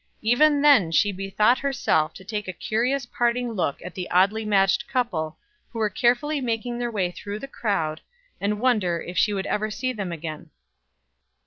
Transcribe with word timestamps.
Even 0.23 0.63
then 0.63 0.89
she 0.91 1.11
bethought 1.11 1.59
herself 1.59 2.11
to 2.15 2.23
take 2.23 2.47
a 2.47 2.53
curious 2.53 3.05
parting 3.05 3.51
look 3.51 3.79
at 3.85 3.93
the 3.93 4.09
oddly 4.09 4.43
matched 4.43 4.87
couple 4.87 5.37
who 5.71 5.77
were 5.77 5.91
carefully 5.91 6.41
making 6.41 6.79
their 6.79 6.89
way 6.89 7.11
through 7.11 7.37
the 7.37 7.47
crowd, 7.47 8.01
and 8.39 8.59
wonder 8.59 8.99
if 8.99 9.15
she 9.15 9.31
would 9.31 9.45
ever 9.45 9.69
see 9.69 9.93
them 9.93 10.11
again. 10.11 10.49